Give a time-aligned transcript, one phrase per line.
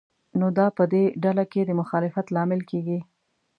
[0.39, 2.99] نو دا په دې ډله کې د مخالفت لامل کېږي.